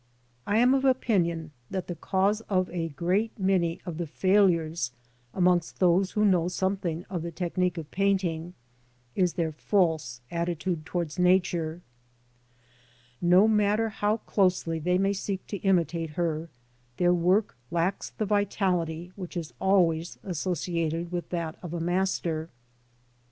I 0.47 0.57
am 0.57 0.73
of 0.73 0.83
opinion 0.83 1.51
that 1.69 1.85
the 1.85 1.93
cause 1.95 2.41
of 2.49 2.71
a 2.71 2.87
great 2.89 3.37
many 3.37 3.81
of 3.85 3.99
the 3.99 4.07
failures, 4.07 4.89
amongst 5.31 5.77
those 5.77 6.13
who 6.13 6.25
know 6.25 6.47
something 6.47 7.05
of 7.07 7.21
the 7.21 7.29
technique 7.29 7.77
of 7.77 7.91
painting, 7.91 8.55
is 9.13 9.33
their 9.33 9.51
false 9.51 10.19
attitude 10.31 10.87
towards 10.87 11.19
Nature: 11.19 11.83
no 13.21 13.47
matter 13.47 13.89
how 13.89 14.17
closely 14.17 14.79
they 14.79 14.97
may 14.97 15.13
seek 15.13 15.45
to 15.45 15.57
imitate 15.57 16.09
her, 16.17 16.49
their 16.97 17.13
work 17.13 17.55
lacks 17.69 18.09
the 18.09 18.25
vitality 18.25 19.11
which 19.15 19.37
is 19.37 19.53
always 19.61 20.17
associated 20.23 21.11
with 21.11 21.29
that 21.29 21.59
of 21.61 21.75
a 21.75 21.79
master. 21.79 22.49